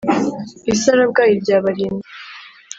i 0.73 0.75
sarabwayi 0.81 1.33
rya 1.43 1.57
barinda, 1.63 2.07